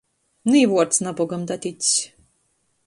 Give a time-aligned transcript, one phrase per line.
[0.49, 1.91] Nu i vuords nabogam datics